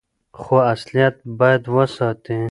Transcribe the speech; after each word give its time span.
خو 0.39 0.55
اصليت 0.73 1.15
بايد 1.39 1.63
وساتي. 1.75 2.37